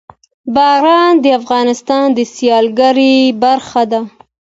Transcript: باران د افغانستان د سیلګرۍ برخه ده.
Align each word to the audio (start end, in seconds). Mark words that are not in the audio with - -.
باران 0.55 1.13
د 1.23 1.25
افغانستان 1.39 2.05
د 2.17 2.19
سیلګرۍ 2.35 3.15
برخه 3.43 3.83
ده. 3.91 4.01